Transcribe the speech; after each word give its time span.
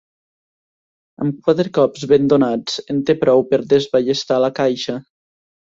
Amb 1.25 1.43
quatre 1.49 1.73
cops 1.79 2.07
ben 2.13 2.25
donats 2.35 2.81
en 2.95 3.05
té 3.11 3.17
prou 3.27 3.47
per 3.53 3.63
desballestar 3.77 4.43
la 4.49 4.53
caixa. 4.65 5.01